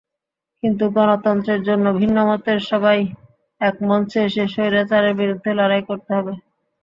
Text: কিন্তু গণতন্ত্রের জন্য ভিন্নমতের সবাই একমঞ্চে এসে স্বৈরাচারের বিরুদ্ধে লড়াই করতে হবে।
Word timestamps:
কিন্তু 0.63 0.83
গণতন্ত্রের 0.95 1.61
জন্য 1.63 1.85
ভিন্নমতের 1.99 2.59
সবাই 2.69 2.99
একমঞ্চে 3.61 4.19
এসে 4.27 4.43
স্বৈরাচারের 4.53 5.13
বিরুদ্ধে 5.21 5.51
লড়াই 5.59 5.83
করতে 5.89 6.11
হবে। 6.17 6.33